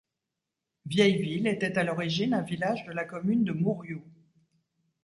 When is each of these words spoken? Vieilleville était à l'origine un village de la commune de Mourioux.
Vieilleville 0.87 1.45
était 1.45 1.77
à 1.77 1.83
l'origine 1.83 2.33
un 2.33 2.41
village 2.41 2.85
de 2.85 2.91
la 2.91 3.05
commune 3.05 3.43
de 3.43 3.51
Mourioux. 3.51 4.03